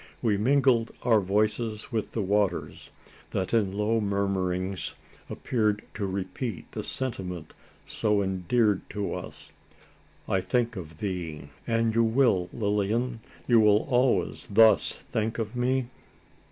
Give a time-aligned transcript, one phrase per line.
[0.23, 2.89] We mingled our voices with the waters,
[3.29, 4.95] that in low murmurings
[5.29, 7.53] appeared to repeat the sentiment
[7.85, 9.51] so endeared to us,
[10.27, 15.85] "I think of thee!" "And you will, Lilian you will always thus think of me?"